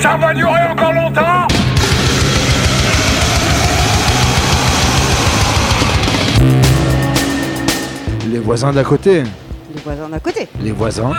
Ça 0.00 0.16
va 0.16 0.34
durer 0.34 0.62
encore 0.70 0.92
longtemps 0.92 1.46
Les 8.30 8.38
voisins 8.38 8.72
d'à 8.72 8.84
côté. 8.84 9.22
Les 9.74 9.80
voisins 9.82 10.08
d'à 10.08 10.18
côté. 10.20 10.48
Les 10.62 10.72
voisins. 10.72 11.12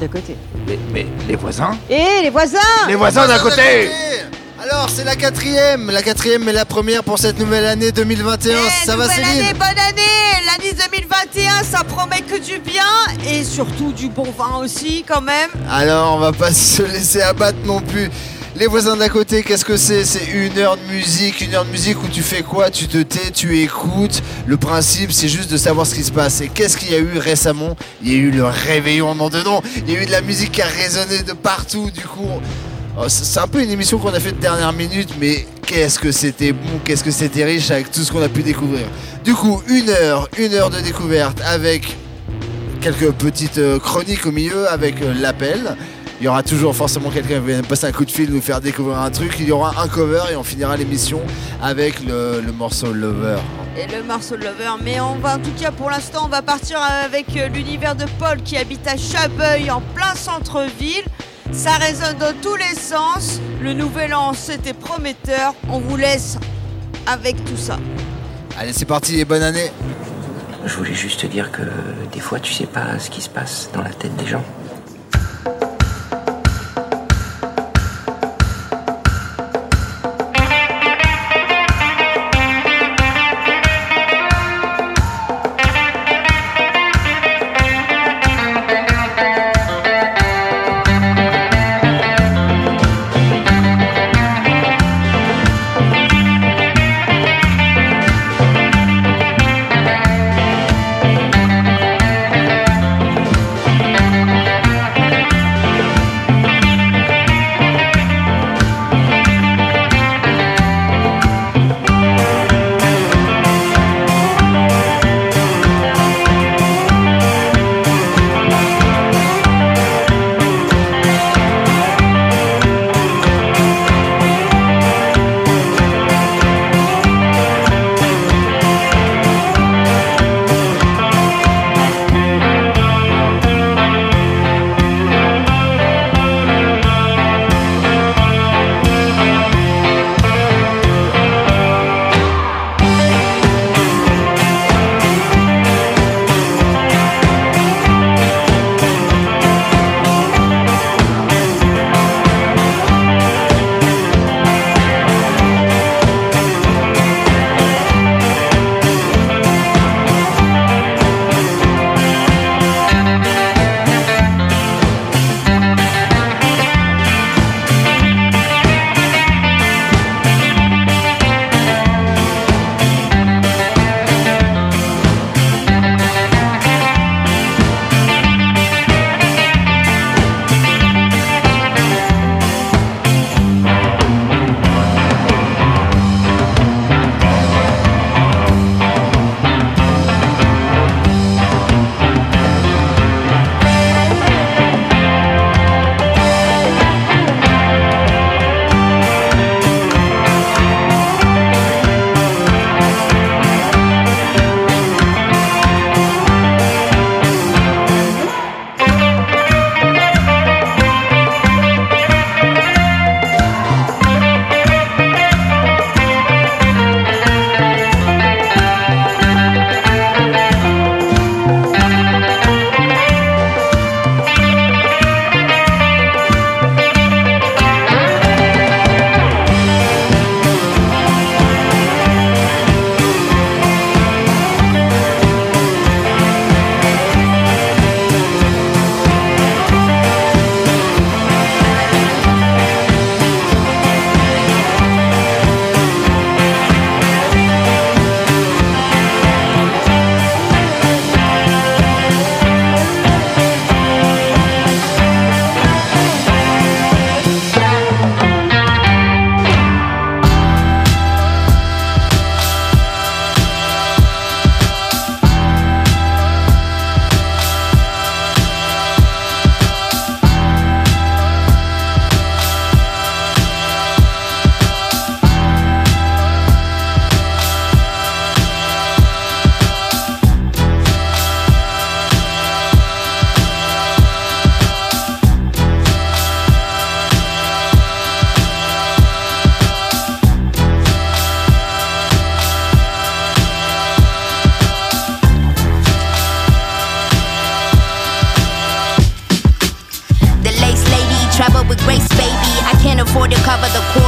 D'à 0.00 0.08
côté. 0.08 0.36
Les, 0.66 0.78
mais 0.92 1.06
les 1.28 1.36
voisins 1.36 1.70
Et 1.88 2.22
les 2.22 2.30
voisins 2.30 2.58
Les 2.88 2.96
voisins 2.96 3.26
d'à 3.26 3.38
côté 3.38 3.88
Alors, 4.68 4.90
c'est 4.90 5.04
la 5.04 5.14
quatrième, 5.14 5.92
la 5.92 6.02
quatrième 6.02 6.48
et 6.48 6.52
la 6.52 6.64
première 6.64 7.04
pour 7.04 7.20
cette 7.20 7.38
nouvelle 7.38 7.66
année 7.66 7.92
2021. 7.92 8.56
Eh, 8.56 8.86
ça 8.86 8.96
va, 8.96 9.08
Céline 9.08 9.24
année, 9.24 9.52
bonne 9.52 9.78
année 9.78 10.02
L'année 10.44 10.72
2021, 10.72 11.62
ça 11.62 11.84
promet 11.84 12.22
que 12.22 12.36
du 12.36 12.58
bien 12.58 12.82
et 13.30 13.44
surtout 13.44 13.92
du 13.92 14.08
bon 14.08 14.26
vin 14.36 14.56
aussi 14.56 15.04
quand 15.06 15.20
même. 15.20 15.50
Alors, 15.70 16.16
on 16.16 16.18
va 16.18 16.32
pas 16.32 16.52
se 16.52 16.82
laisser 16.82 17.20
abattre 17.20 17.58
non 17.64 17.80
plus. 17.80 18.10
Les 18.56 18.66
voisins 18.66 18.96
d'à 18.96 19.08
côté, 19.08 19.44
qu'est-ce 19.44 19.64
que 19.64 19.76
c'est? 19.76 20.04
C'est 20.04 20.26
une 20.32 20.58
heure 20.58 20.78
de 20.78 20.92
musique, 20.92 21.42
une 21.42 21.54
heure 21.54 21.64
de 21.64 21.70
musique 21.70 22.02
où 22.02 22.08
tu 22.08 22.22
fais 22.22 22.42
quoi? 22.42 22.70
Tu 22.70 22.88
te 22.88 22.98
tais, 23.02 23.30
tu 23.30 23.60
écoutes. 23.60 24.20
Le 24.46 24.56
principe, 24.56 25.12
c'est 25.12 25.28
juste 25.28 25.50
de 25.50 25.58
savoir 25.58 25.86
ce 25.86 25.94
qui 25.94 26.02
se 26.02 26.10
passe. 26.10 26.40
Et 26.40 26.48
qu'est-ce 26.48 26.76
qu'il 26.76 26.90
y 26.90 26.94
a 26.94 26.98
eu 26.98 27.18
récemment? 27.18 27.76
Il 28.02 28.10
y 28.10 28.14
a 28.14 28.18
eu 28.18 28.30
le 28.30 28.46
réveillon, 28.46 29.14
nom 29.14 29.28
de 29.28 29.42
nom. 29.42 29.60
Il 29.76 29.92
y 29.92 29.96
a 29.96 30.02
eu 30.02 30.06
de 30.06 30.10
la 30.10 30.22
musique 30.22 30.52
qui 30.52 30.62
a 30.62 30.66
résonné 30.66 31.22
de 31.22 31.34
partout. 31.34 31.90
Du 31.90 32.00
coup, 32.00 32.26
c'est 33.08 33.24
c'est 33.24 33.40
un 33.40 33.46
peu 33.46 33.62
une 33.62 33.70
émission 33.70 33.98
qu'on 33.98 34.14
a 34.14 34.20
fait 34.20 34.32
de 34.32 34.40
dernière 34.40 34.72
minute, 34.72 35.10
mais 35.20 35.46
qu'est-ce 35.66 35.98
que 35.98 36.10
c'était 36.12 36.52
bon, 36.52 36.80
qu'est-ce 36.84 37.04
que 37.04 37.10
c'était 37.10 37.44
riche 37.44 37.70
avec 37.70 37.90
tout 37.90 38.00
ce 38.00 38.10
qu'on 38.10 38.22
a 38.22 38.28
pu 38.28 38.42
découvrir. 38.42 38.86
Du 39.24 39.34
coup, 39.34 39.62
une 39.68 39.90
heure, 39.90 40.28
une 40.38 40.54
heure 40.54 40.70
de 40.70 40.80
découverte 40.80 41.40
avec 41.44 41.96
quelques 42.80 43.12
petites 43.12 43.58
euh, 43.58 43.78
chroniques 43.78 44.26
au 44.26 44.32
milieu 44.32 44.68
avec 44.68 45.02
euh, 45.02 45.12
l'appel. 45.14 45.76
Il 46.20 46.24
y 46.24 46.28
aura 46.28 46.42
toujours 46.42 46.74
forcément 46.74 47.10
quelqu'un 47.10 47.40
qui 47.40 47.52
va 47.52 47.62
passer 47.62 47.86
un 47.86 47.92
coup 47.92 48.06
de 48.06 48.10
fil, 48.10 48.30
nous 48.30 48.40
faire 48.40 48.60
découvrir 48.60 48.98
un 48.98 49.10
truc. 49.10 49.34
Il 49.38 49.48
y 49.48 49.52
aura 49.52 49.82
un 49.82 49.88
cover 49.88 50.22
et 50.32 50.36
on 50.36 50.42
finira 50.42 50.76
l'émission 50.76 51.20
avec 51.62 51.96
le, 52.06 52.40
morceau 52.52 52.92
Lover. 52.92 53.36
Et 53.76 53.86
le 53.92 54.02
morceau 54.02 54.36
Lover. 54.36 54.82
Mais 54.82 54.98
on 55.00 55.16
va 55.16 55.34
en 55.34 55.38
tout 55.38 55.52
cas 55.60 55.70
pour 55.70 55.90
l'instant 55.90 56.22
on 56.24 56.28
va 56.28 56.40
partir 56.40 56.78
avec 56.80 57.26
euh, 57.36 57.48
l'univers 57.48 57.96
de 57.96 58.06
Paul 58.18 58.40
qui 58.42 58.56
habite 58.56 58.86
à 58.86 58.96
Chabeuil 58.96 59.70
en 59.70 59.82
plein 59.94 60.14
centre-ville. 60.14 61.04
Ça 61.52 61.72
résonne 61.72 62.18
dans 62.18 62.34
tous 62.40 62.56
les 62.56 62.74
sens. 62.78 63.40
Le 63.60 63.72
nouvel 63.72 64.14
an 64.14 64.32
c'était 64.32 64.74
prometteur. 64.74 65.54
On 65.70 65.78
vous 65.78 65.96
laisse 65.96 66.38
avec 67.06 67.44
tout 67.44 67.56
ça. 67.56 67.78
Allez, 68.58 68.72
c'est 68.72 68.84
parti 68.84 69.20
et 69.20 69.24
bonne 69.24 69.42
année. 69.42 69.70
Je 70.64 70.74
voulais 70.74 70.94
juste 70.94 71.20
te 71.20 71.26
dire 71.26 71.52
que 71.52 71.62
des 72.12 72.20
fois, 72.20 72.40
tu 72.40 72.52
sais 72.52 72.66
pas 72.66 72.98
ce 72.98 73.10
qui 73.10 73.20
se 73.20 73.28
passe 73.28 73.70
dans 73.72 73.82
la 73.82 73.90
tête 73.90 74.16
des 74.16 74.26
gens. 74.26 74.42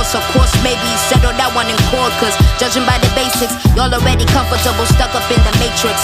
Course. 0.09 0.25
Of 0.25 0.33
course, 0.33 0.53
maybe 0.65 0.89
settle 1.09 1.33
that 1.37 1.53
one 1.53 1.69
in 1.69 1.77
court. 1.93 2.13
Cause 2.21 2.33
judging 2.57 2.85
by 2.89 2.97
the 3.01 3.11
basics, 3.13 3.53
y'all 3.77 3.93
already 3.93 4.25
comfortable, 4.33 4.87
stuck 4.89 5.13
up 5.13 5.25
in 5.29 5.41
the 5.45 5.53
matrix. 5.61 5.97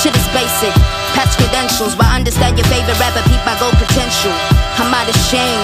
Shit 0.00 0.16
is 0.16 0.26
basic, 0.32 0.72
past 1.12 1.36
credentials, 1.36 1.92
but 1.94 2.08
understand 2.08 2.56
your 2.56 2.66
favorite 2.72 2.96
rapper, 2.96 3.20
peep 3.28 3.40
I 3.44 3.56
go 3.60 3.68
potential. 3.76 4.32
I'm 4.80 4.92
out 4.92 5.08
of 5.08 5.16
shame. 5.28 5.60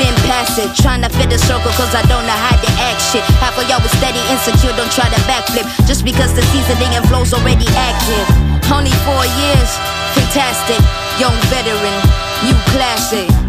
Been 0.00 0.16
past 0.24 0.56
it, 0.56 0.72
trying 0.80 1.04
to 1.04 1.10
fit 1.12 1.28
the 1.28 1.36
circle 1.36 1.70
cause 1.76 1.92
I 1.92 2.00
don't 2.08 2.24
know 2.24 2.38
how 2.48 2.56
to 2.56 2.70
act 2.80 3.00
shit. 3.12 3.22
Half 3.44 3.60
of 3.60 3.68
y'all 3.68 3.82
was 3.84 3.92
steady, 4.00 4.20
insecure, 4.32 4.72
don't 4.74 4.90
try 4.90 5.06
to 5.06 5.20
backflip. 5.28 5.68
Just 5.84 6.02
because 6.02 6.32
the 6.32 6.42
seasoning 6.50 6.90
and 6.96 7.04
flow's 7.06 7.36
already 7.36 7.68
active. 7.76 8.26
Only 8.72 8.94
four 9.04 9.22
years, 9.36 9.70
fantastic. 10.16 10.80
Young 11.20 11.36
veteran, 11.52 11.96
new 12.48 12.56
classic. 12.72 13.41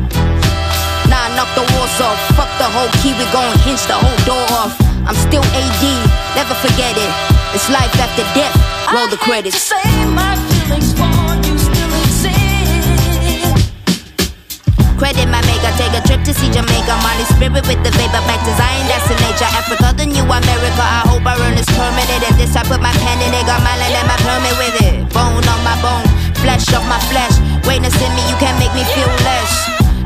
Knock 1.33 1.49
the 1.57 1.65
walls 1.73 1.97
off. 1.99 2.19
Fuck 2.37 2.51
the 2.61 2.69
whole 2.69 2.89
key, 3.01 3.13
we 3.17 3.25
gon' 3.33 3.57
hinge 3.65 3.81
the 3.89 3.97
whole 3.97 4.19
door 4.25 4.45
off. 4.53 4.77
I'm 5.03 5.17
still 5.17 5.41
AD, 5.41 5.83
never 6.37 6.53
forget 6.61 6.93
it. 6.93 7.11
It's 7.57 7.69
life 7.69 7.93
after 7.97 8.23
death. 8.37 8.53
Roll 8.93 9.09
the 9.09 9.17
credits. 9.17 9.71
I 9.73 9.81
hate 9.81 9.89
to 9.89 9.97
say 9.97 10.05
my 10.13 10.37
feelings 10.47 10.93
for 10.93 11.09
you 11.41 11.57
still 11.57 11.93
exist. 12.05 12.53
Credit 15.01 15.27
my 15.27 15.41
maker, 15.49 15.73
take 15.75 15.91
a 15.97 16.01
trip 16.05 16.21
to 16.23 16.33
see 16.37 16.53
Jamaica. 16.53 16.95
Molly 17.01 17.25
spirit 17.25 17.65
with 17.67 17.81
the 17.83 17.91
vapor, 17.97 18.23
back 18.29 18.39
to 18.45 18.53
Zion, 18.55 18.85
that's 18.87 19.09
the 19.09 19.17
nature. 19.25 19.49
Africa, 19.57 19.91
the 19.97 20.05
new 20.05 20.23
America. 20.23 20.85
I 20.85 21.03
hope 21.09 21.25
I 21.25 21.35
earn 21.43 21.57
this 21.57 21.67
permanent. 21.75 22.23
And 22.29 22.37
this 22.39 22.55
I 22.55 22.63
put 22.63 22.79
my 22.79 22.93
pen 23.03 23.19
in 23.25 23.33
it, 23.33 23.43
got 23.49 23.59
my 23.65 23.75
land 23.75 23.97
and 23.97 24.07
my 24.07 24.17
permit 24.21 24.55
with 24.61 24.77
it. 24.85 24.95
Bone 25.11 25.43
on 25.43 25.59
my 25.65 25.75
bone, 25.83 26.07
flesh 26.39 26.71
off 26.71 26.85
my 26.87 27.01
flesh. 27.11 27.35
Greatness 27.65 27.97
in 27.99 28.11
me, 28.15 28.23
you 28.31 28.37
can't 28.39 28.55
make 28.61 28.71
me 28.71 28.85
feel 28.95 29.11
less. 29.27 29.51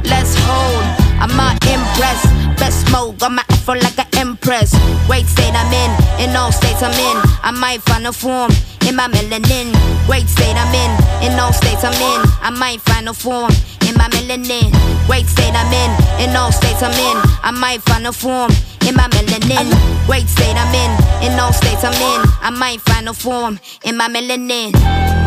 Let's 0.08 0.34
hold, 0.48 0.82
I'm 1.20 1.36
not 1.36 1.56
impressed. 1.66 2.28
Best 2.58 2.92
mode, 2.92 3.20
got 3.20 3.32
my 3.32 3.44
afro 3.50 3.76
like 3.76 3.98
an 4.00 4.08
empress. 4.18 4.74
Great 5.06 5.26
state 5.26 5.54
I'm 5.54 5.72
in, 5.74 5.92
in 6.30 6.36
all 6.36 6.52
states 6.52 6.82
I'm 6.82 6.92
in. 6.92 7.18
I 7.44 7.52
might 7.52 7.82
find 7.82 8.08
a 8.08 8.14
form 8.14 8.52
in 8.88 8.96
my 8.96 9.08
melanin. 9.08 9.74
Great 10.06 10.28
state 10.28 10.56
I'm 10.56 10.74
in, 10.74 10.92
in 11.32 11.40
all 11.40 11.54
states 11.54 11.84
I'm 11.84 11.94
in. 11.94 12.22
I 12.42 12.50
might 12.50 12.82
find 12.82 13.10
a 13.10 13.14
form 13.14 13.52
in 13.88 13.96
my 13.96 14.08
melanin. 14.10 14.72
Great 15.06 15.26
state 15.28 15.54
I'm 15.54 15.72
in, 15.74 15.92
in 16.30 16.36
all 16.36 16.52
states 16.52 16.82
I'm 16.82 16.92
in. 16.92 17.18
I 17.44 17.52
might 17.52 17.82
find 17.82 18.08
a 18.08 18.12
form 18.12 18.52
in 18.88 18.96
my 18.96 19.08
melanin. 19.10 19.68
Great 20.06 20.28
state 20.28 20.56
I'm 20.56 20.74
in, 20.74 21.32
in 21.32 21.40
all 21.40 21.54
states 21.54 21.84
I'm 21.84 21.94
in. 21.94 22.22
I 22.42 22.50
might 22.50 22.82
find 22.82 23.10
a 23.10 23.14
form 23.14 23.60
in 23.84 23.98
my 23.98 24.08
melanin. 24.08 25.27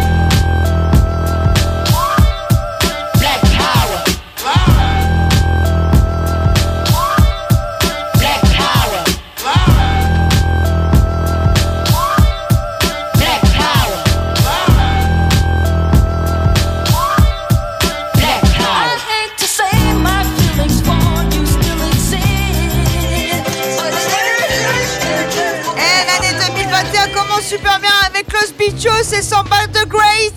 Bichos 28.81 29.13
et 29.15 29.21
Samba 29.21 29.57
the 29.71 29.87
Great. 29.87 30.33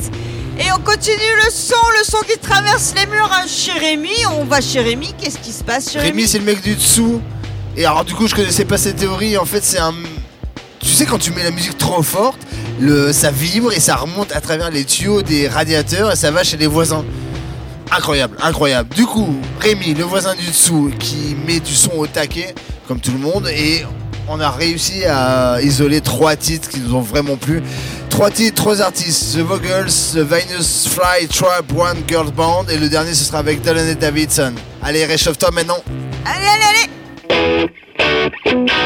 Et 0.59 0.71
on 0.71 0.79
continue 0.81 1.17
le 1.45 1.51
son, 1.51 1.77
le 1.99 2.05
son 2.05 2.19
qui 2.29 2.39
traverse 2.39 2.93
les 2.95 3.07
murs 3.07 3.31
hein, 3.33 3.47
chez 3.49 3.73
Rémi. 3.73 4.11
On 4.39 4.45
va 4.45 4.61
chez 4.61 4.83
Rémi, 4.83 5.15
qu'est-ce 5.19 5.39
qui 5.39 5.51
se 5.51 5.65
passe 5.65 5.93
chez 5.93 5.99
Rémi 5.99 6.11
Rémi, 6.11 6.29
c'est 6.29 6.39
le 6.41 6.45
mec 6.45 6.61
du 6.61 6.75
dessous. 6.75 7.23
Et 7.75 7.87
alors, 7.87 8.05
du 8.05 8.13
coup, 8.13 8.27
je 8.27 8.35
connaissais 8.35 8.67
pas 8.67 8.77
cette 8.77 8.97
théorie. 8.97 9.39
En 9.39 9.47
fait, 9.47 9.65
c'est 9.65 9.79
un. 9.79 9.95
Tu 10.79 10.89
sais, 10.89 11.07
quand 11.07 11.17
tu 11.17 11.31
mets 11.31 11.43
la 11.43 11.53
musique 11.53 11.79
trop 11.79 12.03
forte, 12.03 12.39
le... 12.79 13.15
ça 13.15 13.31
vibre 13.31 13.73
et 13.73 13.81
ça 13.81 13.97
remonte 13.97 14.31
à 14.33 14.43
travers 14.43 14.71
les 14.71 14.85
tuyaux 14.85 15.23
des 15.23 15.49
radiateurs 15.49 16.13
et 16.13 16.17
ça 16.17 16.31
va 16.31 16.45
chez 16.45 16.59
les 16.59 16.67
voisins. 16.67 17.05
Incroyable, 17.91 18.37
incroyable. 18.43 18.95
Du 18.95 19.07
coup, 19.07 19.35
Rémi, 19.61 19.95
le 19.95 20.05
voisin 20.05 20.35
du 20.35 20.47
dessous, 20.47 20.91
qui 20.99 21.35
met 21.47 21.61
du 21.61 21.75
son 21.75 21.93
au 21.97 22.07
taquet, 22.07 22.55
comme 22.89 23.01
tout 23.01 23.13
le 23.13 23.19
monde, 23.19 23.49
et 23.49 23.87
on 24.29 24.41
a 24.41 24.51
réussi 24.51 25.05
à 25.05 25.61
isoler 25.63 26.01
trois 26.01 26.37
titres 26.37 26.69
qui 26.69 26.81
nous 26.81 26.95
ont 26.95 27.01
vraiment 27.01 27.37
plu. 27.37 27.63
Trois 28.15 28.31
titres, 28.31 28.55
trois 28.55 28.81
artistes, 28.81 29.35
The 29.35 29.41
Vogels, 29.41 30.13
The 30.13 30.19
Venus 30.19 30.87
Fly 30.87 31.27
Trap 31.27 31.65
One 31.77 31.97
Girl 32.07 32.31
Band, 32.31 32.67
et 32.71 32.79
le 32.79 32.89
dernier 32.89 33.13
ce 33.13 33.25
sera 33.25 33.39
avec 33.39 33.61
Delaney 33.61 33.97
Davidson. 33.97 34.55
Allez, 34.85 35.05
réchauffe-toi 35.05 35.51
maintenant. 35.51 35.83
Allez, 36.25 36.47
allez, 36.47 37.71
allez 38.47 38.84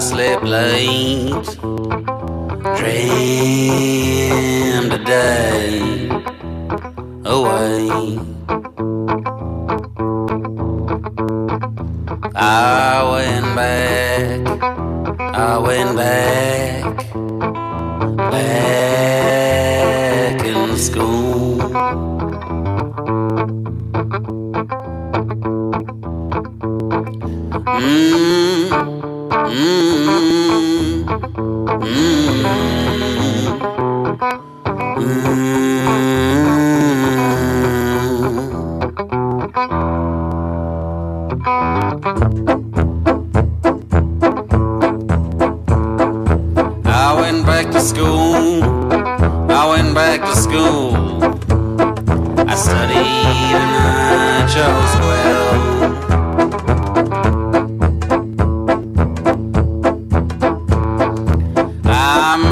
I 0.00 0.02
slept 0.02 0.44
late. 0.44 1.59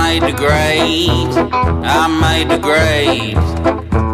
made 0.09 0.23
the 0.23 0.33
grade. 0.33 1.37
I 1.85 2.07
made 2.09 2.49
the 2.49 2.59
grade. 2.59 4.08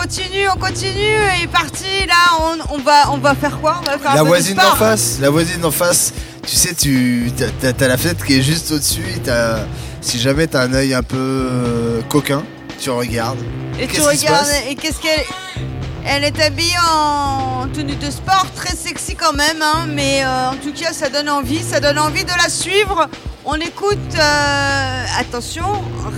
Continue, 0.00 0.48
on 0.54 0.58
continue. 0.58 1.18
Et 1.42 1.46
parti, 1.46 2.06
là, 2.06 2.38
on, 2.40 2.74
on 2.74 2.78
va, 2.78 3.10
on 3.12 3.18
va 3.18 3.34
faire 3.34 3.58
quoi? 3.60 3.80
On 3.82 3.86
va 3.90 3.98
faire 3.98 4.10
un 4.12 4.14
La 4.16 4.22
voisine 4.22 4.56
d'en 4.56 4.76
face, 4.76 5.18
la 5.20 5.30
voisine 5.30 5.60
d'en 5.60 5.70
face, 5.70 6.12
tu 6.46 6.54
sais, 6.54 6.74
tu 6.74 7.30
t'as- 7.60 7.72
t'as 7.72 7.88
la 7.88 7.96
fenêtre 7.96 8.24
qui 8.24 8.38
est 8.38 8.42
juste 8.42 8.70
au-dessus. 8.72 9.20
t'as- 9.24 9.66
Si 10.02 10.20
jamais 10.20 10.46
t'as 10.46 10.62
un 10.62 10.72
œil 10.72 10.94
un 10.94 11.02
peu 11.02 11.16
euh, 11.18 12.00
coquin, 12.08 12.42
tu 12.78 12.90
regardes. 12.90 13.40
Et 13.80 13.86
tu 13.88 13.94
Qu'est-ce 13.94 14.08
regardes, 14.08 14.46
et 14.68 14.74
qu'est-ce 14.76 15.00
qu'elle. 15.00 15.24
Elle 16.08 16.22
est 16.22 16.40
habillée 16.40 16.76
en 16.88 17.66
tenue 17.74 17.96
de 17.96 18.08
sport, 18.10 18.46
très 18.54 18.76
sexy 18.76 19.16
quand 19.16 19.32
même, 19.32 19.60
hein, 19.60 19.86
mais 19.88 20.22
euh, 20.24 20.50
en 20.50 20.56
tout 20.56 20.72
cas 20.72 20.92
ça 20.92 21.08
donne 21.08 21.28
envie, 21.28 21.60
ça 21.64 21.80
donne 21.80 21.98
envie 21.98 22.24
de 22.24 22.30
la 22.40 22.48
suivre. 22.48 23.08
On 23.44 23.56
écoute, 23.56 24.14
euh, 24.14 25.04
attention, 25.18 25.66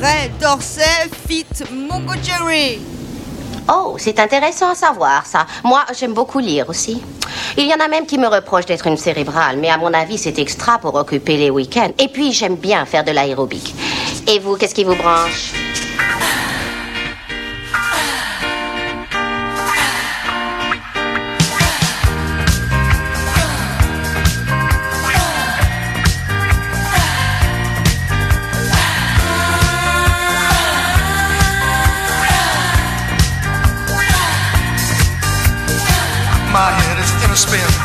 Ray 0.02 0.30
Dorsey 0.40 0.82
fit 1.26 1.46
Mungo 1.72 2.12
Jerry. 2.22 2.80
Oh, 3.70 3.96
c'est 3.98 4.18
intéressant 4.18 4.70
à 4.70 4.74
savoir 4.74 5.26
ça. 5.26 5.46
Moi, 5.62 5.84
j'aime 5.98 6.14
beaucoup 6.14 6.38
lire 6.38 6.68
aussi. 6.68 7.02
Il 7.56 7.66
y 7.66 7.74
en 7.74 7.80
a 7.80 7.88
même 7.88 8.06
qui 8.06 8.18
me 8.18 8.26
reprochent 8.26 8.66
d'être 8.66 8.86
une 8.86 8.96
cérébrale, 8.96 9.58
mais 9.58 9.68
à 9.68 9.76
mon 9.76 9.92
avis, 9.92 10.16
c'est 10.16 10.38
extra 10.38 10.78
pour 10.78 10.94
occuper 10.94 11.36
les 11.36 11.50
week-ends. 11.50 11.92
Et 11.98 12.08
puis, 12.08 12.32
j'aime 12.32 12.56
bien 12.56 12.86
faire 12.86 13.04
de 13.04 13.12
l'aérobic. 13.12 13.74
Et 14.26 14.38
vous, 14.38 14.56
qu'est-ce 14.56 14.74
qui 14.74 14.84
vous 14.84 14.96
branche? 14.96 15.52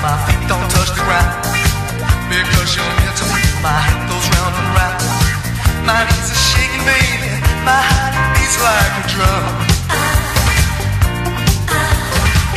My 0.04 0.20
feet 0.28 0.44
don't 0.52 0.68
touch 0.76 0.92
the 0.92 1.04
ground. 1.08 1.32
Because 2.28 2.76
to 2.76 3.26
me, 3.32 3.44
my 3.64 3.72
head 3.72 4.04
goes 4.12 4.28
round 4.36 4.52
and 4.52 4.70
round. 4.76 5.00
My 5.88 6.04
knees 6.04 6.28
are 6.28 6.44
shaking, 6.52 6.84
baby, 6.84 7.32
my 7.64 7.80
heart 7.80 8.12
beats 8.36 8.60
like 8.60 8.94
a 9.00 9.04
drum. 9.08 9.44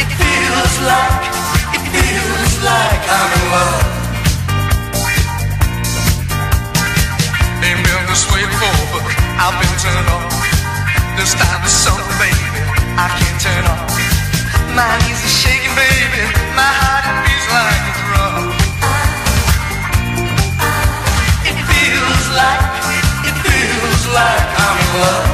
It 0.03 0.11
feels 0.19 0.75
like, 0.91 1.23
it 1.79 1.85
feels 1.95 2.55
like 2.67 3.03
I'm 3.15 3.31
in 3.39 3.45
love. 3.55 3.87
Ain't 7.63 7.79
been 7.79 8.03
this 8.11 8.27
way 8.27 8.43
before, 8.43 8.83
but 8.91 9.05
I've 9.39 9.55
been 9.63 9.77
turned 9.79 10.09
on. 10.11 10.27
This 11.15 11.31
time 11.39 11.63
is 11.63 11.71
something, 11.71 12.17
baby, 12.19 12.59
I 12.99 13.07
can't 13.15 13.39
turn 13.39 13.65
off. 13.71 14.06
My 14.77 14.93
knees 15.09 15.25
are 15.25 15.37
shaking, 15.41 15.73
baby, 15.75 16.21
my 16.53 16.69
heart 16.69 17.09
beats 17.25 17.49
like 17.49 17.81
a 17.81 17.95
drum. 17.97 18.45
It 21.49 21.57
feels 21.65 22.25
like, 22.37 22.61
it 23.25 23.37
feels 23.41 24.03
like 24.13 24.47
I'm 24.61 24.77
in 24.85 24.91
love. 25.01 25.33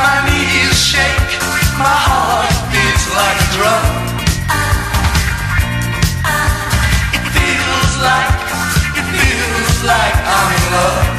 My 0.00 0.16
knees 0.24 0.72
shake, 0.80 1.36
my 1.76 1.98
heart 2.08 2.48
beats 2.72 3.06
like 3.12 3.36
a 3.36 3.48
drum. 3.52 3.84
It 7.12 7.24
feels 7.36 7.92
like, 8.00 8.32
it 8.96 9.06
feels 9.20 9.84
like 9.84 10.16
I'm 10.24 10.48
in 10.56 10.64
love. 10.72 11.15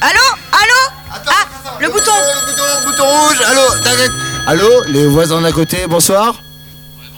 Allô 0.00 0.20
Allô 0.52 1.14
Attends, 1.14 1.30
Ah, 1.30 1.46
attends, 1.68 1.78
le 1.78 1.88
bouton 1.90 2.12
Le 2.14 2.46
bouton, 2.46 2.64
le 2.80 2.86
bouton 2.86 3.04
rouge 3.06 3.40
Allô 3.46 3.68
t'inquiète. 3.82 4.12
Allô 4.46 4.82
Les 4.84 5.06
voisins 5.06 5.40
d'à 5.42 5.52
côté, 5.52 5.86
bonsoir 5.86 6.34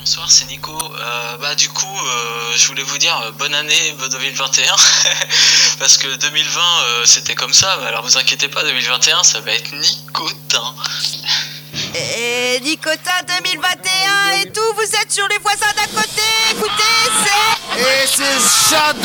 Bonsoir, 0.00 0.28
c'est 0.28 0.46
Nico. 0.46 0.72
Euh, 0.72 1.36
bah 1.40 1.54
du 1.54 1.68
coup, 1.68 1.86
euh, 1.86 2.52
je 2.56 2.66
voulais 2.66 2.82
vous 2.82 2.98
dire 2.98 3.16
euh, 3.24 3.30
bonne 3.38 3.54
année 3.54 3.94
2021 4.10 4.64
parce 5.78 5.96
que 5.96 6.08
2020 6.16 6.60
euh, 6.60 7.04
c'était 7.04 7.36
comme 7.36 7.52
ça. 7.52 7.78
Mais 7.80 7.86
alors 7.86 8.02
vous 8.02 8.16
inquiétez 8.18 8.48
pas, 8.48 8.62
2021 8.64 9.22
ça 9.22 9.40
va 9.40 9.52
être 9.52 9.72
nicotin. 9.74 10.74
Et 11.94 12.58
Nicota 12.64 13.22
2021 13.28 14.42
et 14.42 14.50
tout, 14.50 14.60
vous 14.74 14.96
êtes 15.00 15.12
sur 15.12 15.28
les 15.28 15.38
voisins 15.38 15.72
d'à 15.76 15.86
côté. 15.86 16.22
Écoutez, 16.50 16.72
c'est. 17.22 17.80
Et 17.80 18.06
c'est 18.06 18.40
Shut 18.40 18.96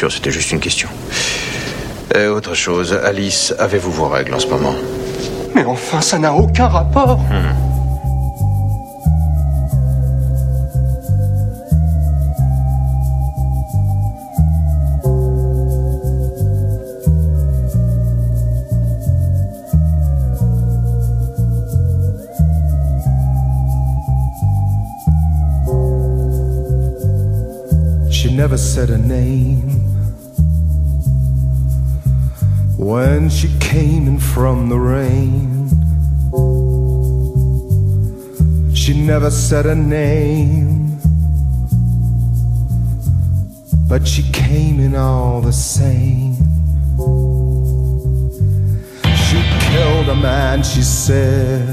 sûr, 0.00 0.10
c'était 0.10 0.30
juste 0.30 0.50
une 0.52 0.60
question. 0.60 0.88
Et 2.14 2.26
autre 2.26 2.54
chose, 2.54 2.98
Alice, 3.04 3.54
avez-vous 3.58 3.92
vos 3.92 4.08
règles 4.08 4.32
en 4.32 4.38
ce 4.38 4.46
moment? 4.46 4.74
Mais 5.54 5.64
enfin, 5.64 6.00
ça 6.00 6.18
n'a 6.18 6.32
aucun 6.32 6.68
rapport. 6.68 7.18
Hmm. 7.18 7.52
She 28.10 28.30
never 28.30 28.56
said 28.56 28.88
a 28.88 28.96
name 28.96 29.69
when 32.80 33.28
she 33.28 33.46
came 33.58 34.08
in 34.08 34.18
from 34.18 34.70
the 34.70 34.78
rain. 34.78 35.68
She 38.74 38.94
never 38.94 39.30
said 39.30 39.66
a 39.66 39.74
name, 39.74 40.98
but 43.86 44.08
she 44.08 44.22
came 44.32 44.80
in 44.80 44.96
all 44.96 45.42
the 45.42 45.52
same. 45.52 46.36
She 49.24 49.40
killed 49.68 50.08
a 50.08 50.16
man, 50.16 50.62
she 50.62 50.80
said. 50.80 51.68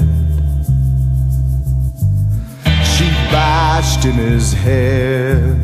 She 2.84 3.06
bashed 3.32 4.04
in 4.04 4.12
his 4.12 4.52
head. 4.52 5.56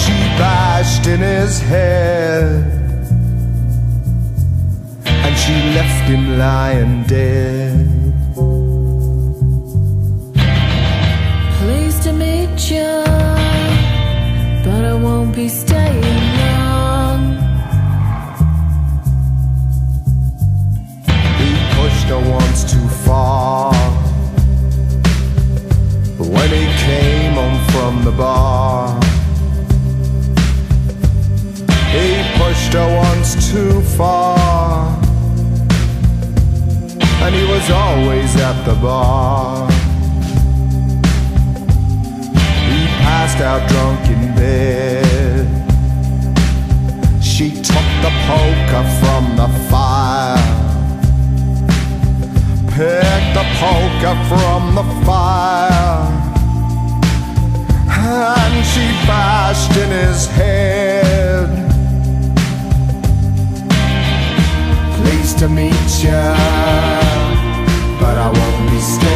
She 0.00 0.14
bashed 0.36 1.06
in 1.06 1.20
his 1.20 1.60
head. 1.60 2.71
She 5.42 5.54
left 5.74 6.08
him 6.08 6.38
lying 6.38 7.02
dead. 7.02 7.74
Pleased 11.58 12.02
to 12.04 12.12
meet 12.12 12.70
you, 12.70 13.02
but 14.64 14.84
I 14.84 14.94
won't 14.94 15.34
be 15.34 15.48
staying 15.48 16.24
long. 16.42 17.20
He 21.40 21.50
pushed 21.76 22.06
her 22.14 22.22
once 22.38 22.62
too 22.72 22.88
far. 23.04 23.74
When 26.34 26.50
he 26.50 26.66
came 26.86 27.34
home 27.34 27.58
from 27.72 28.04
the 28.04 28.12
bar, 28.12 28.94
he 31.90 32.06
pushed 32.38 32.72
her 32.74 32.88
once 33.06 33.50
too 33.50 33.80
far. 33.98 34.31
And 37.24 37.34
he 37.34 37.44
was 37.44 37.70
always 37.70 38.36
at 38.36 38.64
the 38.64 38.74
bar. 38.74 39.70
He 42.68 42.86
passed 43.04 43.40
out 43.40 43.68
drunk 43.68 44.08
in 44.08 44.34
bed. 44.34 45.46
She 47.22 47.50
took 47.50 47.88
the 48.06 48.12
poker 48.28 48.84
from 49.00 49.36
the 49.36 49.48
fire. 49.70 50.36
Picked 52.76 53.32
the 53.38 53.46
poker 53.62 54.16
from 54.30 54.74
the 54.74 54.84
fire. 55.06 56.08
And 57.88 58.66
she 58.66 58.86
bashed 59.06 59.76
in 59.76 59.90
his 59.90 60.26
head. 60.26 61.48
Pleased 64.96 65.38
to 65.38 65.48
meet 65.48 66.04
ya, 66.04 66.34
but 68.12 68.20
I 68.20 68.28
won't 68.28 68.70
be 68.70 68.78
staying 68.78 69.11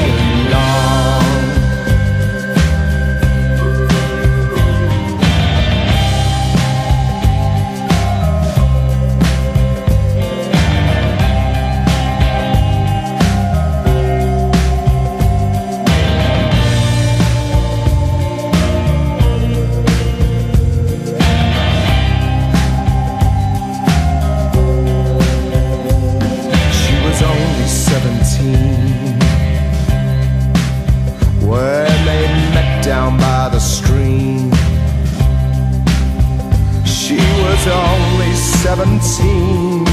was 37.66 37.74
only 37.74 38.32
17 38.34 39.86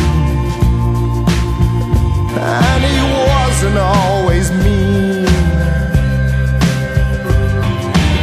and 2.36 2.84
he 2.84 3.00
wasn't 3.30 3.78
always 3.78 4.52
mean. 4.52 5.26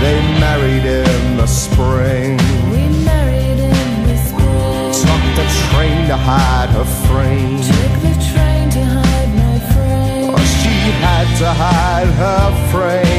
They 0.00 0.18
married 0.38 0.84
in 0.84 1.36
the 1.36 1.46
spring. 1.46 2.36
We 2.70 2.88
married 3.04 3.58
in 3.58 4.06
the 4.06 4.16
spring. 4.28 4.92
Took 4.92 5.24
the 5.38 5.46
train 5.66 6.06
to 6.08 6.16
hide 6.16 6.70
her 6.70 6.88
frame. 7.06 7.58
Took 7.58 7.94
the 8.06 8.14
train 8.30 8.70
to 8.70 8.84
hide 8.84 9.30
my 9.34 9.58
frame. 9.72 10.34
Oh, 10.34 10.44
she 10.60 10.74
had 11.04 11.26
to 11.38 11.52
hide 11.52 12.10
her 12.22 12.70
frame. 12.70 13.09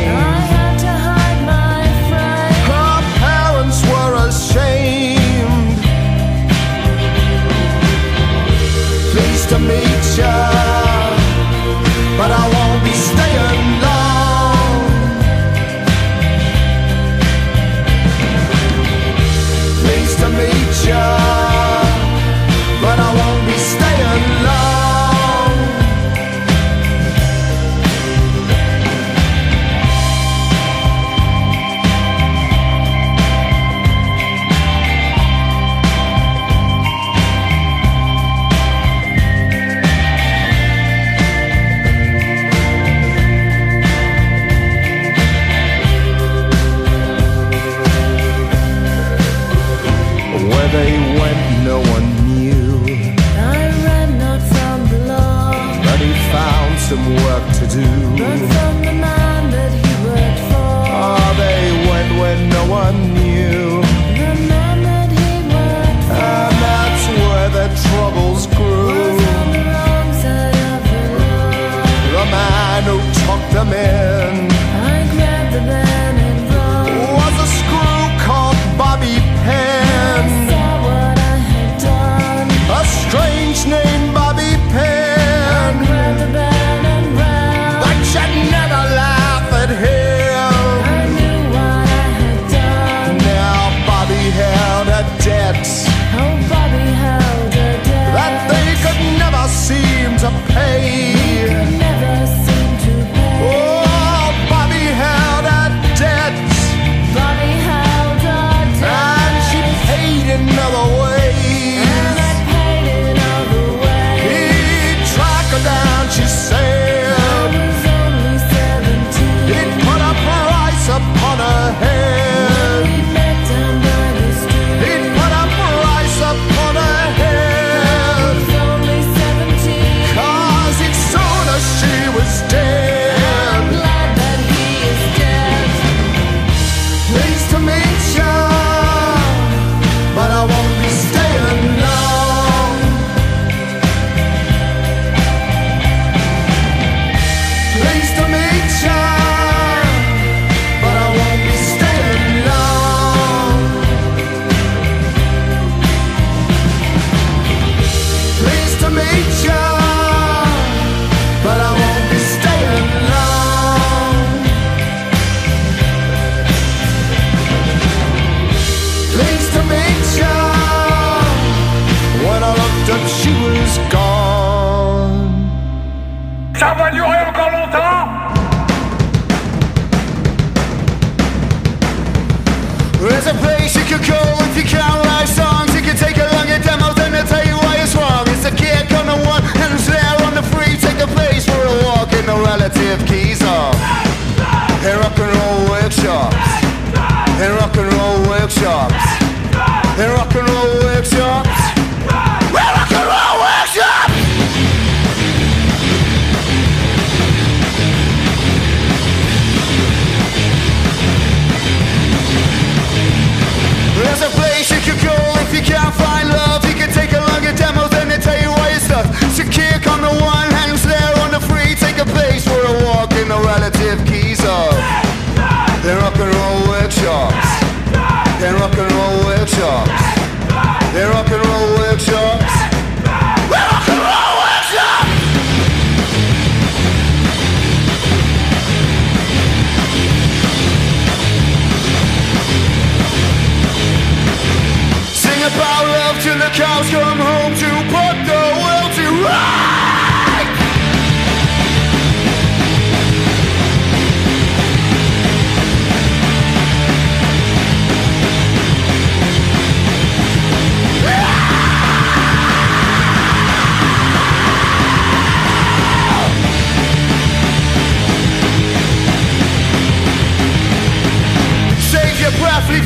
They're 230.93 231.10
Rock 231.10 231.29
and 231.29 231.45
Roll 231.45 231.77
workshops. 231.79 232.40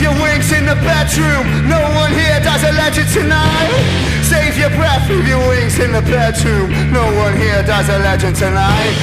Your 0.06 0.14
wings 0.22 0.52
in 0.52 0.66
the 0.66 0.78
bedroom. 0.86 1.44
No 1.68 1.82
one 1.98 2.14
here 2.14 2.40
does 2.42 2.64
a 2.64 2.72
legend 2.74 3.10
tonight. 3.10 3.74
Save 4.22 4.58
your 4.58 4.70
breath, 4.78 5.10
leave 5.10 5.28
your 5.28 5.42
wings 5.50 5.80
in 5.80 5.92
the 5.92 6.02
bedroom. 6.02 6.70
No 6.94 7.06
one 7.24 7.36
here 7.38 7.64
does 7.64 7.90
a 7.90 7.98
legend 8.00 8.36
tonight. 8.36 8.96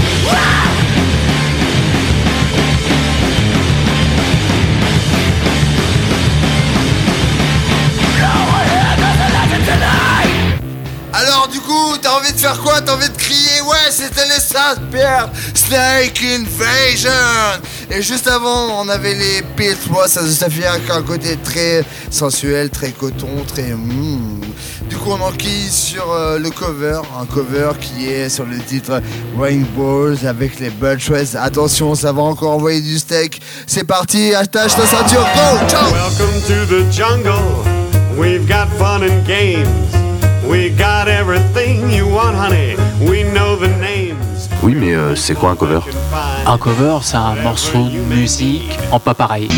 Alors 11.15 11.49
du 11.49 11.61
coup, 11.61 11.97
t'as 12.01 12.13
envie 12.19 12.33
de 12.33 12.39
faire 12.39 12.59
quoi? 12.59 12.81
T'as 12.81 12.95
envie 12.95 13.09
de 13.09 13.17
crier? 13.17 13.61
Ouais, 13.63 13.91
c'était 13.91 14.27
les 14.27 14.41
Saint-Pierre 14.41 15.29
Snake 15.55 16.21
Invasion 16.23 17.11
Et 17.95 18.01
juste 18.01 18.27
avant, 18.27 18.83
on 18.83 18.89
avait 18.89 19.13
les 19.15 19.43
Pills. 19.55 19.77
Moi, 19.91 20.09
ça, 20.09 20.27
ça 20.27 20.49
fait 20.49 20.67
un, 20.67 20.97
un 20.97 21.03
côté 21.03 21.37
très 21.37 21.85
sensuel, 22.11 22.71
très 22.71 22.91
coton, 22.91 23.29
très... 23.47 23.75
mm. 23.75 24.41
Du 24.89 24.97
coup, 24.97 25.11
on 25.11 25.21
enquille 25.21 25.69
sur 25.69 26.11
euh, 26.11 26.39
le 26.39 26.49
cover, 26.51 27.01
un 27.21 27.27
cover 27.27 27.73
qui 27.79 28.09
est 28.09 28.31
sur 28.31 28.47
le 28.47 28.59
titre 28.59 29.03
Rainbows 29.39 30.25
avec 30.27 30.59
les 30.59 30.71
Butchers. 30.71 31.37
Attention, 31.37 31.95
ça 31.95 32.13
va 32.13 32.23
encore 32.23 32.53
envoyer 32.53 32.81
du 32.81 32.99
steak. 32.99 33.43
C'est 33.67 33.85
parti, 33.85 34.35
attache 34.35 34.75
ta 34.75 34.87
ceinture, 34.87 35.27
go, 35.35 35.69
ciao 35.69 35.85
Welcome 35.93 36.41
to 36.47 36.67
the 36.67 36.91
jungle. 36.91 37.63
We've 38.17 38.49
got 38.49 38.69
fun 38.79 39.03
and 39.03 39.23
games. 39.27 39.67
We 40.47 40.71
got 40.71 41.09
everything 41.09 41.91
you 41.91 42.07
want, 42.07 42.37
honey. 42.37 42.75
We 43.01 43.23
know 43.25 43.57
the 43.57 43.69
names. 43.81 44.49
Oui, 44.63 44.75
mais 44.75 44.95
euh, 44.95 45.15
c'est 45.15 45.35
quoi 45.35 45.51
un 45.51 45.57
cover? 45.57 45.81
Un 46.45 46.59
cover, 46.59 46.99
c'est 47.03 47.17
un 47.17 47.35
morceau 47.37 47.89
de 47.89 47.99
musique 47.99 48.79
en 48.91 48.99
pas 48.99 49.15
pareil. 49.15 49.49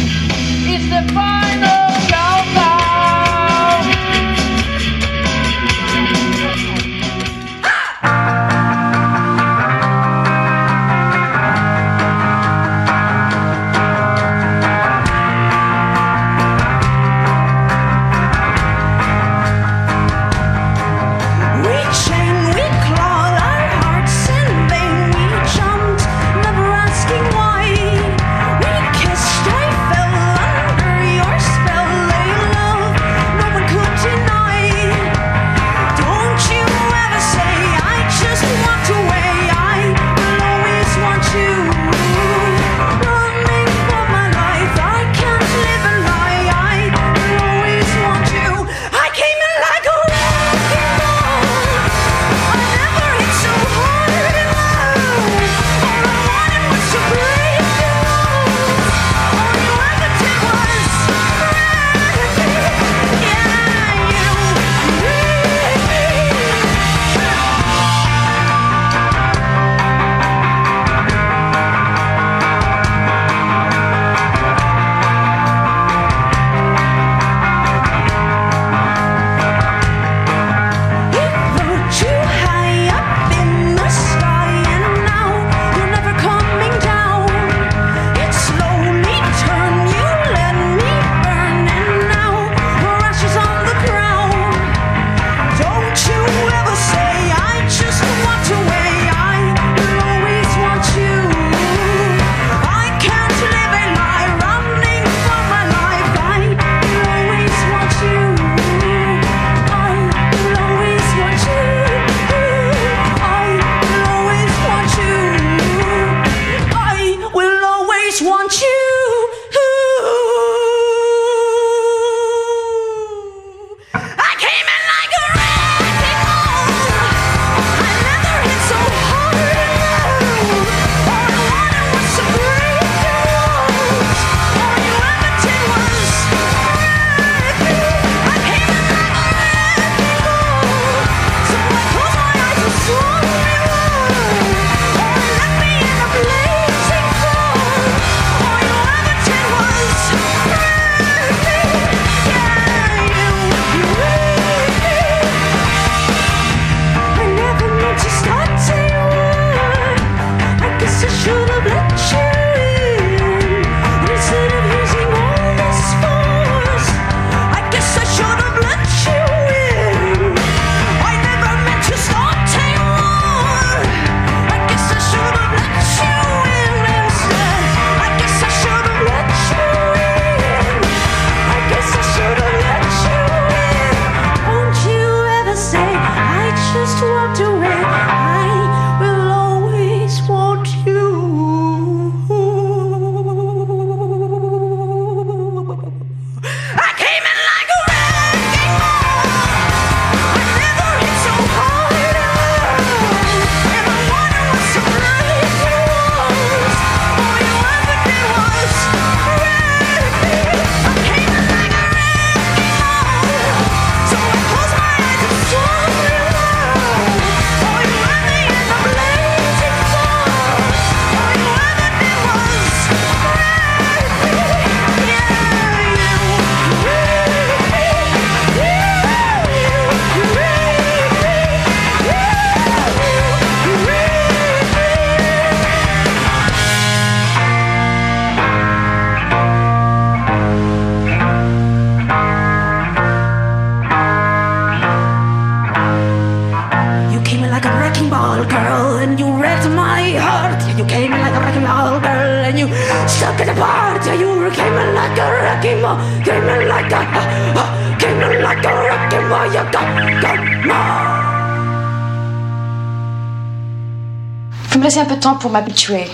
Pour 265.33 265.51
m'habituer. 265.51 266.05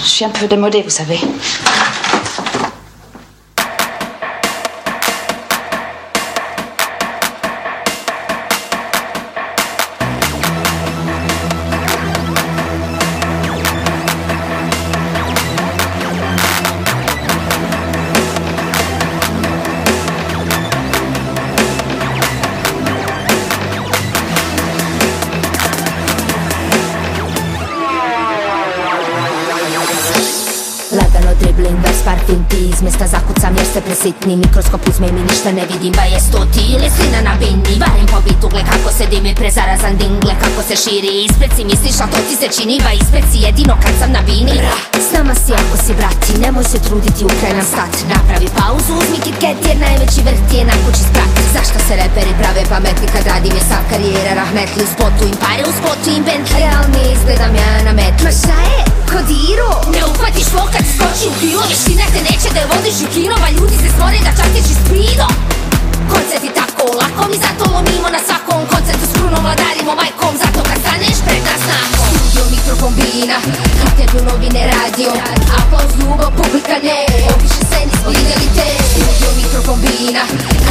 Je 0.00 0.08
suis 0.08 0.24
un 0.24 0.30
peu 0.30 0.46
démodée, 0.46 0.82
vous 0.82 0.90
savez. 0.90 1.18
Dribling 32.02 32.42
bez 32.48 32.50
parting 32.50 32.82
Mjesta 32.82 33.06
zakucam 33.06 33.56
jer 33.56 33.66
ste 33.66 33.80
presitni 33.80 34.36
Mikroskop 34.36 34.88
uzme 34.88 35.12
mi 35.12 35.22
ništa 35.30 35.52
ne 35.52 35.64
vidim 35.72 35.92
Ba 35.98 36.04
jest 36.14 36.32
to 36.32 36.40
ti 36.52 36.62
ili 36.74 36.90
slina 36.96 37.20
na 37.28 37.34
bini 37.40 37.74
Varim 37.82 38.06
po 38.12 38.20
bitu 38.26 38.48
gle 38.48 38.62
kako 38.72 38.90
se 38.98 39.04
dimi 39.06 39.34
Prezarazan 39.34 39.96
dingle 39.96 40.34
kako 40.42 40.60
se 40.68 40.74
širi 40.82 41.12
Ispred 41.28 41.50
si 41.56 41.64
misliš 41.64 41.96
a 42.04 42.06
to 42.12 42.18
ti 42.26 42.34
se 42.40 42.48
čini 42.56 42.76
Ba 42.84 42.92
ispred 42.92 43.24
si 43.30 43.38
jedino 43.46 43.74
kad 43.82 43.94
sam 44.00 44.10
na 44.16 44.22
bini 44.28 44.56
S 45.06 45.08
nama 45.14 45.34
si 45.42 45.52
ako 45.62 45.76
si 45.84 45.92
brati 45.98 46.32
Nemoj 46.42 46.64
se 46.72 46.78
truditi 46.86 47.24
ukraj 47.24 47.52
nam 47.58 47.66
stat 47.72 47.92
Napravi 48.12 48.48
pauzu 48.58 48.92
uzmi 49.00 49.18
KitKat 49.24 49.58
jer 49.68 49.76
najveći 49.86 50.20
vrh 50.26 50.40
ti 50.48 50.56
je 50.58 50.64
na 50.70 50.76
kući 50.82 51.02
sprati 51.08 51.42
Zašto 51.56 51.78
se 51.86 51.92
reperi 52.00 52.32
prave 52.40 52.62
pametni 52.72 53.08
kad 53.14 53.24
radim 53.30 53.54
je 53.58 53.62
sav 53.70 53.82
karijera 53.90 54.32
Rahmetli 54.40 54.82
u 54.86 54.88
spotu 54.94 55.22
im 55.30 55.36
pare 55.44 55.62
u 55.70 55.72
spotu 55.78 56.06
im 56.16 56.22
Bentley 56.28 56.60
Realni 56.62 57.02
izgledam 57.16 57.52
ja 57.62 57.70
na 57.88 57.92
metlu 58.00 58.24
Ma 58.26 58.32
šta 58.40 58.58
je? 58.70 58.80
Kodiro? 59.12 59.70
Ne 59.94 60.00
uhvatiš 60.10 60.46
fok 60.54 60.68
kad 60.74 60.84
skoči 60.92 61.24
u 61.30 61.32
krilo 61.38 61.62
Vještina 61.92 62.12
te 62.12 62.32
neće 62.32 62.48
da 62.54 62.74
vodiš 62.74 62.96
u 63.02 63.14
kino 63.14 63.36
Ma 63.40 63.50
ljudi 63.50 63.76
se 63.82 63.88
stvore 63.94 64.18
da 64.24 64.30
častiš 64.38 64.70
iz 64.70 64.80
prido 64.88 65.26
Koncert 66.10 66.44
je 66.44 66.54
tako 66.54 66.84
lako 67.00 67.30
mi 67.30 67.36
zato 67.36 67.64
lomimo 67.74 68.08
na 68.16 68.20
svakom 68.26 68.66
koncertu 68.72 69.06
s 69.10 69.12
krunom 69.12 69.42
vladarimo 69.44 69.94
majkom 69.94 70.34
Zato 70.42 70.60
kad 70.68 70.78
staneš 70.82 71.18
pred 71.26 71.42
nas 71.48 71.91
nakon 72.34 72.42
Studio 72.42 72.50
mikrokombina, 72.50 73.36
intervju 73.86 74.20
novine 74.24 74.62
radio 74.66 75.10
Aplauz 75.58 75.92
ljubav 76.00 76.30
publika 76.36 76.76
ne. 76.82 76.98
Obiše 77.34 77.62
se 77.70 77.78
nismo 77.86 78.08
vidjeli 78.08 78.48
te. 78.56 78.66
Studio 78.90 79.30
mikrokombina, 79.40 80.22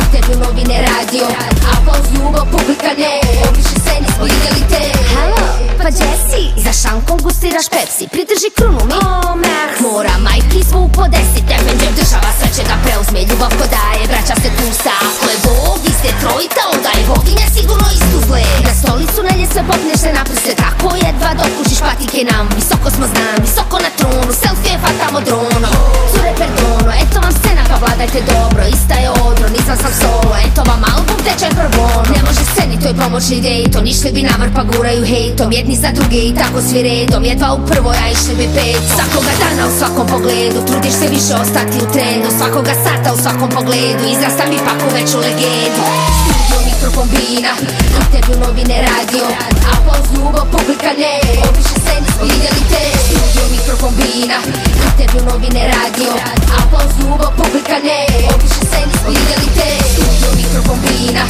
intervju 0.04 0.36
novine 0.44 0.78
radio 0.90 1.26
Aplauz 1.74 2.06
ljubav 2.16 2.46
publika 2.52 2.92
ne. 3.02 3.14
Obiše 3.50 3.78
se 3.86 3.94
nismo 4.04 4.24
vidjeli 4.32 4.64
te. 4.72 4.84
Halo, 5.14 5.48
pa 5.78 5.88
Jesse 6.00 6.42
Za 6.66 6.74
šankom 6.82 7.18
gustiraš 7.26 7.68
Pepsi. 7.76 8.06
Pridrži 8.14 8.50
krunu 8.58 8.82
mi. 8.88 8.94
Oh, 8.94 9.36
Max. 9.44 9.72
Mora 9.86 10.16
majki 10.26 10.62
smo 10.70 10.90
po 10.96 11.04
deset 11.14 11.46
Defender 11.52 11.92
država 12.00 12.30
sve 12.38 12.48
će 12.56 12.64
da 12.70 12.76
preuzme. 12.84 13.20
Ljubav 13.30 13.52
ko 13.60 13.66
daje, 13.78 14.04
braća 14.12 14.36
se 14.44 14.50
tu 14.58 14.68
sa. 14.84 14.96
Ako 15.10 15.26
je 15.34 15.38
Bog, 15.46 15.78
vi 15.86 15.92
ste 16.00 16.10
trojka 16.22 16.62
Onda 16.76 16.90
je 16.98 17.04
boginja 17.12 17.48
sigurno 17.56 17.88
istu 17.98 18.18
zle. 18.28 18.44
Na 18.68 18.74
stolicu 18.80 19.20
nelje 19.28 19.48
se 19.54 19.62
popneš 19.70 20.00
se 20.46 20.54
Tako 20.64 20.90
jedva 21.06 21.32
dokušiš 21.52 21.80
patike 21.88 22.22
nam 22.32 22.46
Visoko 22.56 22.90
smo 22.96 23.06
znam, 23.14 23.36
visoko 23.46 23.78
na 23.86 23.92
tronu 23.98 24.32
Selfie 24.42 24.76
fatamo 24.84 25.20
dronom 25.28 25.76
Cure 26.12 26.34
perdono, 26.40 26.92
eto 27.04 27.16
vam 27.24 27.34
scena 27.40 27.64
pa 27.70 27.76
vladajte 27.84 28.20
dobro 28.32 28.62
Ista 28.76 28.96
je 29.04 29.10
odro, 29.28 29.48
nisam 29.58 29.78
sam 29.84 29.94
solo. 30.02 30.34
Eto 30.48 30.62
vam 30.70 30.82
album 30.94 31.20
tečaj 31.28 31.52
prvono. 31.60 32.02
Ne 32.16 32.22
može 32.28 32.44
sceni, 32.52 32.76
to 32.82 32.88
je 32.88 33.00
pomoćni 33.04 33.38
dejton 33.48 33.88
Išli 33.94 34.10
bi 34.16 34.22
na 34.30 34.36
vrh 34.42 34.54
pa 34.56 34.64
guraju 34.72 35.04
hejtom. 35.12 35.48
Jedni 35.58 35.76
za 35.84 35.90
druge 35.98 36.20
i 36.30 36.34
tako 36.40 36.60
svi 36.68 36.80
redom 36.90 37.24
Jedva 37.32 37.50
u 37.54 37.60
prvoj, 37.70 37.98
a 38.04 38.06
išli 38.16 38.34
bi 38.40 38.46
pet 38.56 38.82
Svakoga 38.96 39.34
dana 39.42 39.64
u 39.70 39.74
svakom 39.80 40.06
pogledu 40.14 40.60
Trudiš 40.68 40.96
se 41.00 41.08
više 41.16 41.34
ostati 41.44 41.78
u 41.84 41.92
trendu. 41.94 42.28
Svakoga 42.38 42.74
sata 42.86 43.08
u 43.14 43.22
svakom 43.24 43.50
pogledu 43.58 44.04
Izrasta 44.14 44.44
mi 44.52 44.58
pak 44.68 44.80
u 44.88 44.90
veću 44.98 45.18
legendu 45.26 45.84
Studio 46.92 47.06
mikrokombina 47.08 47.52
Intervju 48.02 48.36
novine 48.40 48.78
radio 48.88 49.26
Aplauz 49.74 50.08
ljubav 50.14 50.46
publika 50.52 50.92
ne 51.02 51.14
Obiše 51.50 51.76
se 51.86 51.94
nismo 52.02 52.24
vidjeli 52.24 52.64
te. 52.72 52.84
Studio 53.06 53.44
mikrokombina 53.54 54.38
Intervju 54.88 55.22
novine 55.30 55.64
radio 55.74 56.12
Aplauz 56.60 56.92
ljubav 57.00 57.32
publika 57.38 57.78
ne 57.88 58.00
Obiše 58.34 58.64
se 58.72 58.80
nismo 58.88 59.10
vidjeli 59.16 59.50
te. 59.58 59.68
Studio 59.94 60.30
mikrokombina 60.40 61.24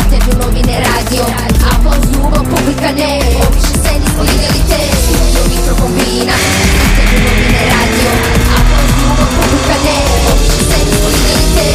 Intervju 0.00 0.34
novine 0.42 0.76
radio 0.88 1.24
Aplauz 1.70 2.04
ljubav 2.12 2.44
publika 2.52 2.90
ne 2.98 3.10
Obiše 3.46 3.74
se 3.84 3.92
nismo 4.00 4.22
vidjeli 4.30 4.62
te. 4.70 4.80
Studio 5.02 5.42
mikrokombina 5.50 6.34
Intervju 6.86 7.18
novine 7.26 7.62
radio 7.74 8.10
Aplauz 8.56 8.90
ljubav 9.00 9.28
publika 9.36 9.76
ne 9.86 9.96
Obiše 10.30 10.60
se 10.70 10.78
nismo 10.86 11.08
vidjeli 11.14 11.46
te 11.56 11.68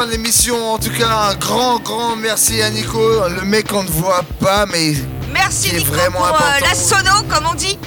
fin 0.00 0.06
de 0.06 0.12
l'émission. 0.12 0.72
En 0.74 0.78
tout 0.78 0.90
cas, 0.90 1.30
un 1.30 1.34
grand, 1.34 1.78
grand 1.80 2.16
merci 2.16 2.62
à 2.62 2.70
Nico, 2.70 2.98
le 3.28 3.42
mec 3.42 3.68
qu'on 3.68 3.82
ne 3.82 3.88
voit 3.88 4.24
pas, 4.40 4.64
mais 4.66 4.94
Merci 5.32 5.68
qui 5.68 5.76
est 5.76 5.78
Nico 5.80 5.92
vraiment 5.92 6.18
pour 6.20 6.26
euh, 6.26 6.30
important. 6.30 6.66
la 6.68 6.74
sono, 6.74 7.22
comme 7.28 7.46
on 7.50 7.54
dit. 7.54 7.78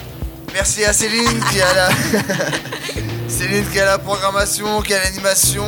Merci 0.53 0.85
à 0.85 0.93
Céline 0.93 1.43
qui 1.51 1.59
a 1.59 1.73
la 1.73 1.89
Céline 3.27 3.65
qui 3.71 3.79
a 3.79 3.85
la 3.85 3.97
programmation, 3.97 4.81
qui 4.81 4.93
a 4.93 4.99
l'animation. 5.03 5.65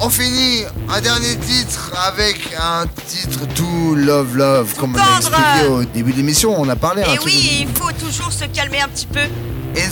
On 0.00 0.08
finit 0.08 0.64
un 0.88 1.00
dernier 1.02 1.36
titre 1.36 1.92
avec 2.06 2.38
un 2.58 2.86
titre 3.06 3.40
To 3.54 3.94
Love 3.96 4.34
Love, 4.36 4.74
comme 4.78 4.96
on 4.96 4.98
a 4.98 5.18
expliqué 5.18 5.66
au 5.68 5.84
début 5.84 6.12
de 6.12 6.16
l'émission. 6.18 6.58
On 6.58 6.68
a 6.70 6.76
parlé 6.76 7.02
un 7.02 7.12
Et 7.12 7.16
truc 7.16 7.26
oui, 7.26 7.66
il 7.68 7.68
faut 7.76 7.92
toujours 7.92 8.32
se 8.32 8.46
calmer 8.46 8.80
un 8.80 8.88
petit 8.88 9.06
peu. 9.06 9.20
In 9.76 9.90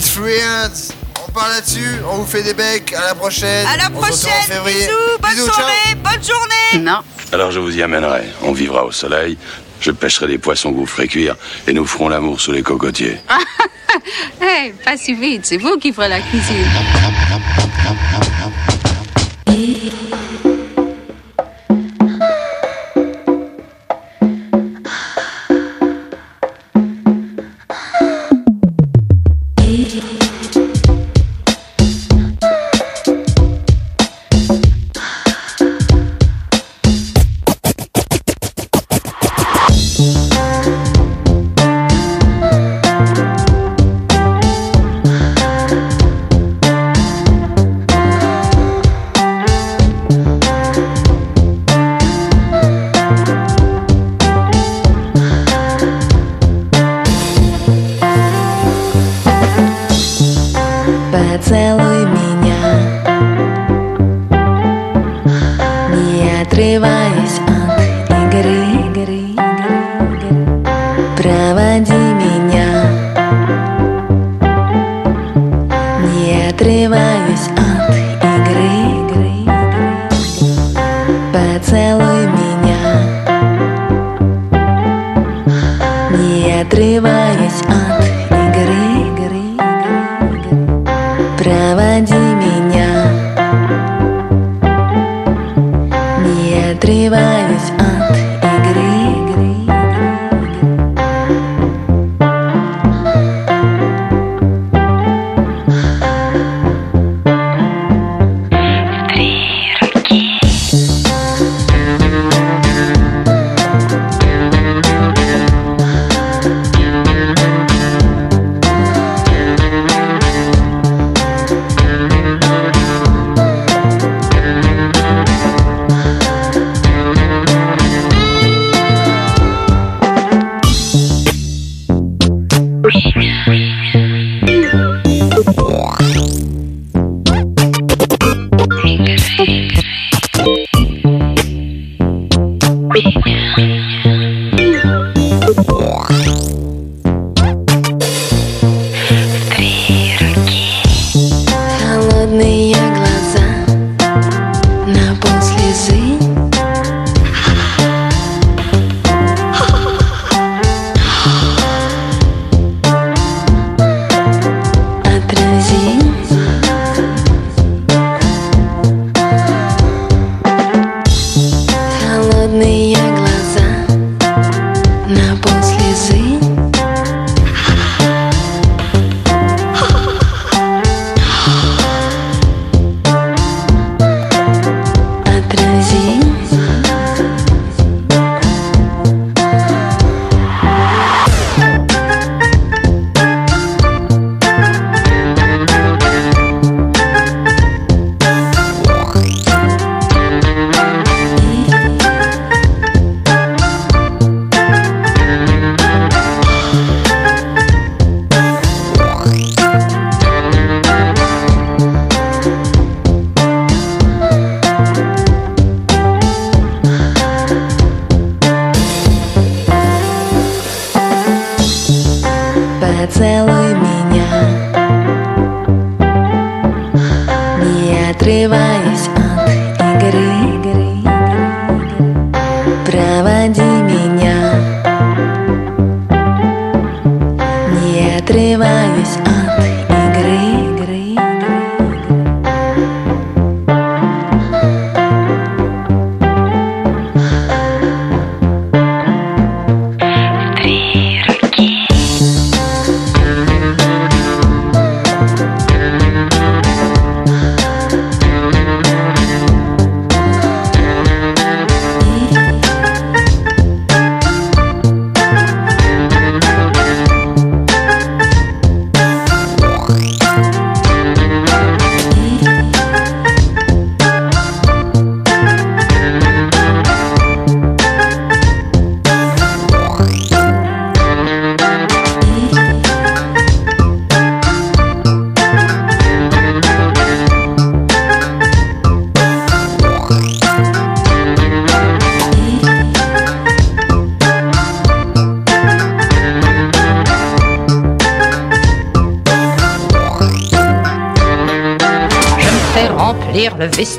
là-dessus. 1.43 1.99
On 2.09 2.17
vous 2.17 2.25
fait 2.25 2.43
des 2.43 2.53
becs. 2.53 2.93
À 2.93 3.07
la 3.07 3.15
prochaine. 3.15 3.65
À 3.67 3.77
la 3.77 3.85
On 3.93 3.97
en 3.97 4.01
prochaine, 4.01 4.31
février. 4.47 4.79
bisous, 4.79 4.91
bonne 5.21 5.31
Bisous, 5.31 5.45
ciao. 5.47 5.53
soirée, 5.55 5.95
bonne 6.03 6.23
journée. 6.23 6.85
Non. 6.85 6.99
Alors 7.31 7.51
je 7.51 7.59
vous 7.59 7.75
y 7.77 7.81
amènerai. 7.83 8.23
On 8.43 8.51
vivra 8.51 8.85
au 8.85 8.91
soleil. 8.91 9.37
Je 9.81 9.91
pêcherai 9.91 10.27
des 10.27 10.37
poissons 10.37 10.71
que 10.71 10.77
vous 10.77 10.85
ferez 10.85 11.07
cuire 11.07 11.35
et 11.67 11.73
nous 11.73 11.85
ferons 11.85 12.07
l'amour 12.09 12.39
sous 12.39 12.51
les 12.51 12.63
cocotiers. 12.63 13.17
Hey, 14.41 14.71
pas 14.85 14.97
si 14.97 15.13
vite, 15.13 15.45
c'est 15.45 15.57
vous 15.57 15.77
qui 15.77 15.91
ferez 15.93 16.07
la 16.09 16.21
cuisine. 16.21 16.65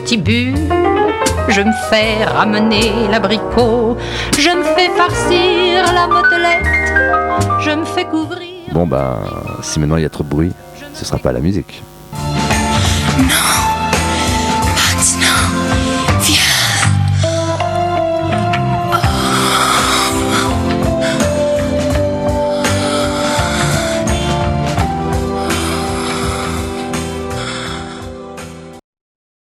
Je 0.09 1.61
me 1.63 1.73
fais 1.91 2.25
ramener 2.25 3.09
l'abricot. 3.11 3.97
Je 4.39 4.51
me 4.51 4.63
fais 4.63 4.89
farcir 4.97 5.93
la 5.93 6.07
motelette. 6.07 7.61
Je 7.61 7.71
me 7.73 7.85
fais 7.85 8.05
couvrir. 8.05 8.73
Bon, 8.73 8.87
bah, 8.87 9.19
si 9.63 9.81
maintenant 9.81 9.97
il 9.97 10.03
y 10.03 10.07
a 10.07 10.09
trop 10.09 10.23
de 10.23 10.29
bruit, 10.29 10.53
ce 10.95 11.05
sera 11.05 11.19
pas 11.19 11.33
la 11.33 11.41
musique. 11.41 11.83